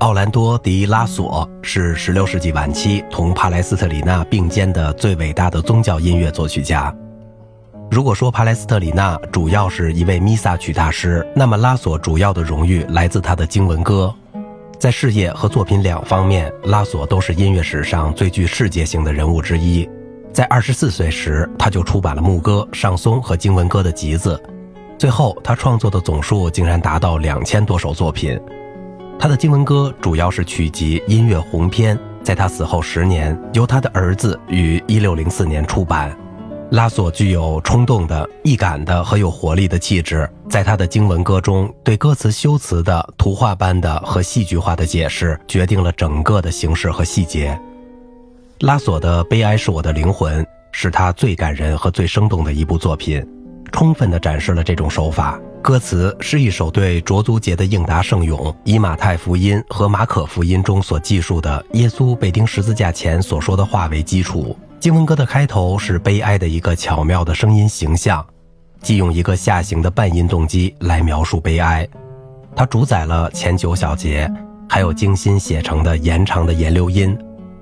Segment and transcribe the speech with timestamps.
[0.00, 6.94] 奥兰多·迪拉索是16世纪晚期同帕莱斯特里纳并肩的最伟大的宗教音乐作曲家。
[7.90, 14.14] 如果说帕莱斯特里纳主要是一位弥撒曲大师，那么拉索主要的荣誉来自他的经文歌。
[14.78, 19.88] 在事业和作品两方面，拉索都是音乐史上最具世界性的人物之一。
[20.32, 24.40] 在二十四岁时，他就出版了牧歌、上松和经文歌的集子。
[24.96, 28.38] 最后，他创作的总数竟然达到两千多首作品。
[29.20, 36.16] 他的经文歌主要是曲集《音乐鸿篇》，在他死后十年，由他的儿子于一六零四年出版。
[36.70, 47.58] 拉索具有冲动的、易感的和有活力的气质，在他的经文歌中，对歌词修辞的图画般的和戏剧化的解释，决定了整个的形式和细节。
[48.60, 53.26] 拉索的《悲哀是我的灵魂》是他最感人和最生动的一部作品，
[53.68, 55.40] 充分地展示了这种手法。
[55.60, 64.56] 歌词是一首对卓足节的应答圣咏，以马太福音和马可福音中所记述的耶稣被钉十字架前所说的话为基础。
[64.78, 68.24] 经文歌的开头是悲哀的一个巧妙的声音形象，
[68.80, 71.86] 即用一个下行的半音动机来描述悲哀。
[72.54, 74.30] 它主宰了前九小节，
[74.68, 77.18] 还有精心写成的延长的延留音。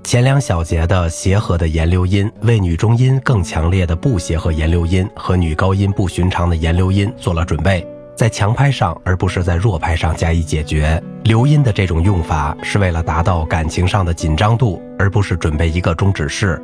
[0.06, 11.02] 前两小节的协和的延留音为女中音更强烈的不协和延留音和女高音不寻常的延留音做了准备，在强拍上而不是在弱拍上加以解决。
[11.24, 16.62] 留音的这种用法是为了达到感情上的紧张度，而不是准备一个终止式。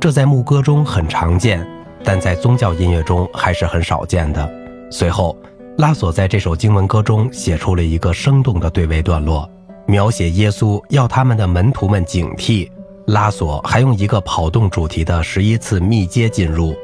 [0.00, 1.62] 这在牧歌中很常见，
[2.02, 4.50] 但在宗教音乐中还是很少见的。
[4.90, 5.36] 随后，
[5.76, 9.46] 拉索在这首经文歌中写出了一个生动的对位段落，
[9.86, 12.70] 描写耶稣要他们的门徒们警惕。
[13.06, 16.74] 拉索还用一个跑动主题的十一次密接进入，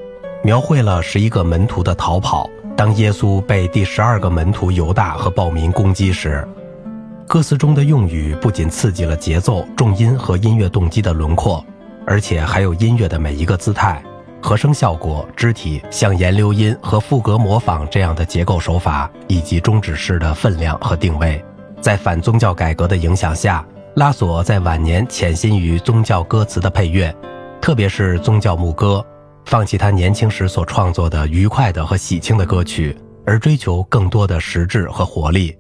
[0.44, 2.48] 描绘了十一个门徒的逃跑。
[2.77, 6.47] 当耶稣被第十二个门徒犹大和暴民攻击时，
[7.27, 11.64] 歌词中的用语不仅刺激了节奏、重音和音乐动机的轮廓。
[12.06, 14.03] 而且还有音乐的每一个姿态、
[14.41, 21.43] 和声效果、肢体，像延留音和副歌模仿这样的结构手法，以及终止式的分量和定位。
[21.82, 23.66] 在反宗教改革的影响下，
[23.97, 27.12] 拉索在晚年潜心于宗教歌词的配乐，
[27.60, 29.04] 特别是宗教牧歌，
[29.44, 35.54] 放弃他年轻时所创作的愉快的和喜庆的歌曲，而追求更多的实质和活力。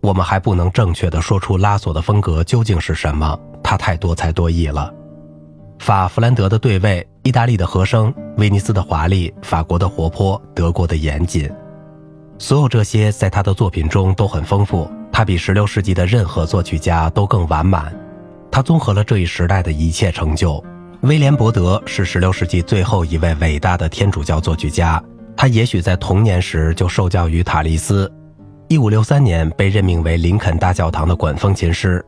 [0.00, 4.94] 我们还不能正确的说出拉索的风格究竟是什么，他太多才多艺了。
[5.80, 11.50] 法弗兰德的对位，意大利的和声，威尼斯的华丽，法国的活泼，德国的严谨，
[12.38, 14.90] 所有这些在他的作品中都很丰富。
[15.10, 17.92] 他比16世纪的任何作曲家都更完满。
[18.50, 20.62] 他综合了这一时代的一切成就。
[21.00, 25.02] 威廉·伯德是16世纪最后一位伟大的天主教作曲家。
[25.36, 28.10] 他也许在童年时就受教于塔利斯。
[28.68, 32.04] 1563年被任命为林肯大教堂的管风琴师。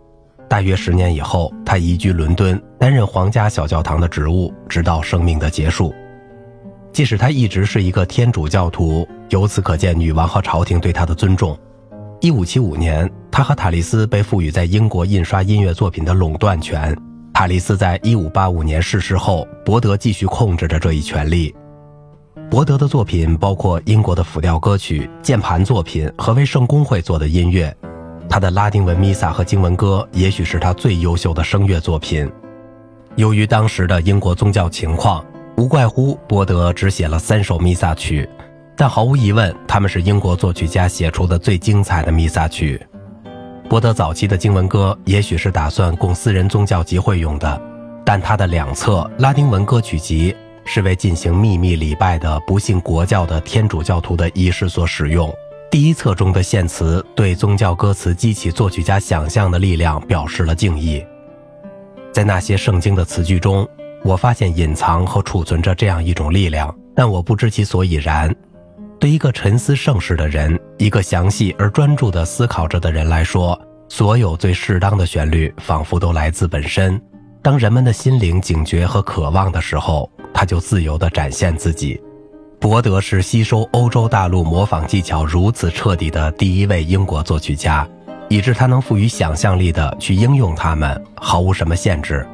[0.49, 5.95] 大约十年以后，他移居伦敦，担任皇家小教堂的职务，直到生命的结束。
[6.93, 11.59] 即使他一直是一个天主教徒，由此可见女王和朝廷对他的尊重。
[12.21, 16.97] 一五七五年，他和塔利斯被赋予在英国印刷音乐作品的垄断权。
[17.33, 21.55] 塔利斯在一五八五年逝世后，伯德继续控制着这一权利。
[22.51, 27.75] 伯德的作品包括英国的辅调歌曲、键盘作品和为圣公会做的音乐。
[28.29, 32.31] 他的拉丁文弥撒和经文歌，也许是他最优秀的声乐作品。
[33.17, 35.25] 由于当时的英国宗教情况，
[35.61, 38.27] 无怪乎波德只写了三首弥撒曲，
[38.75, 42.81] 但毫无疑问，他们是英国作曲家写出的最精彩的弥撒曲。
[43.69, 47.61] 波德早期的经文歌也许是打算供私人宗教集会用的，
[48.07, 50.35] 但他的两册拉丁文歌曲集
[50.65, 55.31] 是为进行秘密礼拜的不信国教的天主教徒的仪式所使用。
[55.71, 61.05] 第一册中的献词对宗教歌词激起作曲家想象的力量表示了敬意。
[62.15, 63.69] 在那些圣经的词句中，
[64.03, 68.35] 我发现隐藏和储存着这样一种力量，但我不知其所以然。
[68.99, 73.59] 对一个沉思盛世的人，一个详细而专注地思考着的人来说，
[73.89, 77.01] 所有最适当的旋律仿佛都来自本身。
[77.43, 81.99] 当人们的心灵警觉和渴望的时候，他就自由地展现自己。
[82.59, 87.89] 伯德是吸收欧洲大陆模仿技巧如此彻底的第一位英国作曲家，
[88.29, 92.27] 以致他能赋予想象力的去应用它们，毫无什么限制。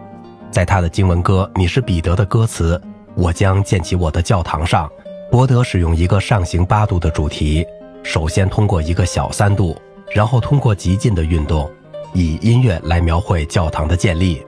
[0.56, 2.80] 在他的经文歌《你是彼得》的歌词
[3.14, 4.90] “我将建起我的教堂”上，
[5.30, 7.62] 伯德使用一个上行八度的主题，
[8.02, 9.76] 首先通过一个小三度，
[10.14, 11.70] 然后通过极进的运动，
[12.14, 14.42] 以音乐来描绘教堂的建立。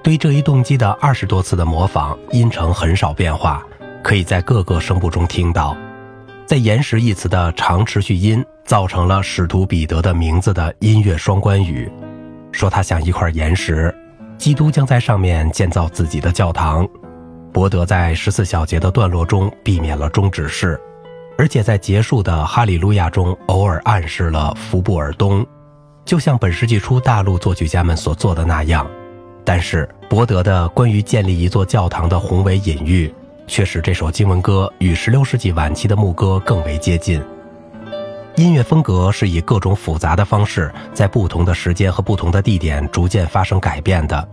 [0.00, 3.66] 对这一动机的二十多次的模仿，音程很少变化。
[4.00, 5.76] 可以在各个声部中听到，
[6.46, 11.90] 在“岩石”一词的长持续音造成了使徒彼得的名字的音乐双关语，
[12.52, 13.92] 说它像一块岩石，
[14.42, 16.84] 基督将在上面建造自己的教堂。
[17.52, 20.76] 伯德在十四小节的段落中避免了终止式，
[21.38, 25.46] 而且在结束的哈利路亚中偶尔暗示了福布尔东，
[26.04, 28.84] 就像本世纪初大陆作曲家们所做的那样。
[29.44, 33.14] 但是伯德的关于建立一座教堂的宏伟隐喻，
[33.46, 37.22] 却使这首经文歌与16世纪晚期的牧歌更为接近。
[38.36, 44.28] 音乐风格是以各种复杂的方式，在不同的时间和不同的地点逐渐发生改变的。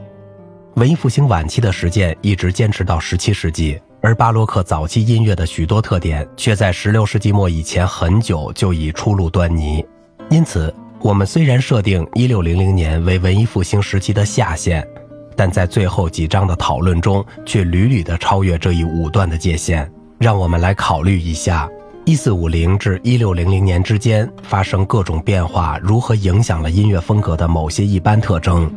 [0.75, 9.85] 文艺复兴晚期的实践一直坚持到17世纪，而巴洛克早期音乐的许多特点却在16世纪末以前很久就已初露端倪。
[10.29, 14.87] 因此，我们虽然设定1600年为文艺复兴时期的下限，
[15.35, 19.91] 但在最后几章的讨论中却屡屡地超越这一武断的界限。
[20.17, 21.69] 让我们来考虑一下
[22.09, 28.71] ，1450至1600年之间发生各种变化如何影响了音乐风格的某些一般特征。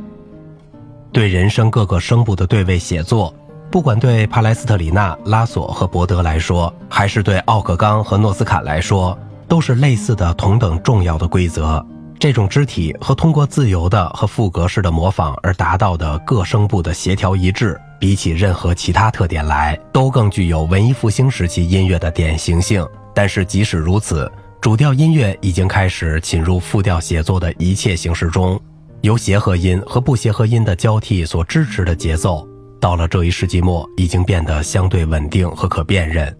[1.10, 3.34] 对人声各个声部的对位写作，
[3.70, 9.18] 不管对帕莱斯特里纳、拉索和伯德来说，还是对奥克冈和诺斯坎来说，
[9.48, 11.82] 都是类似的同等重要的规则。
[12.18, 22.86] 这种肢体和通过自由的和副格式的模仿而达到的各声部的协调一致，比起任何其他特点来，都更具有文艺复兴时期音乐的典型性。
[23.14, 24.30] 但是即使如此，
[24.60, 28.60] 主调音乐已经开始侵入复调写作的一切形式中。
[29.02, 32.46] 由协和音和不协和音的交替所支持的节奏，
[32.80, 36.32] 到了这一世纪末已经变得相对稳定和可辨认。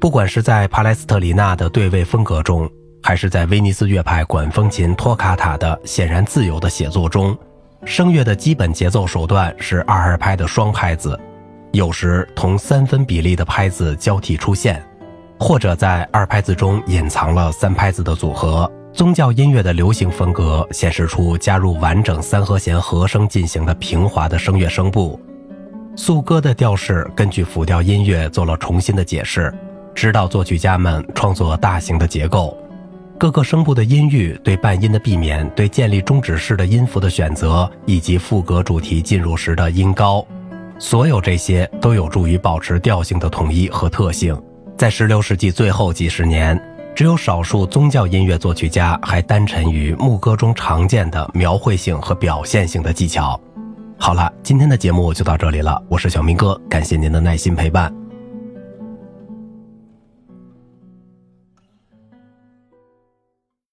[0.00, 2.70] 不管是在帕莱斯特里纳的对位风格中，
[3.02, 7.36] 还是在威尼斯乐派管风琴托卡塔的显然自由的写作中，
[7.84, 11.20] 声乐的基本节奏手段是二二拍的双拍子，
[11.72, 14.82] 有时同三分比例的拍子交替出现，
[15.38, 18.70] 或者在二拍子中隐藏了三拍子的组合。
[18.92, 25.20] 宗教音乐的流行风格显示出加入完整三和弦和声进行的平滑的声乐声部。
[25.94, 29.52] 颂歌的调式根据辅调音乐做了重新的解释，
[29.94, 32.56] 指导作曲家们创作大型的结构。
[33.18, 40.26] 各个声部的音域、对半音的避免、对建立终止式的音符的选择，以及副歌主题进入时的音高，
[40.78, 44.38] 所有这些都有助于保持调性的统一和特性。
[44.76, 46.60] 在十六世纪最后几十年。
[46.94, 53.38] 只有少数宗教音乐作曲家还单沉于牧歌中常见的描绘性和表现性的技巧。
[53.98, 57.92] 好了，今天的节目就到这里了，我是小明哥，感谢您的耐心陪伴。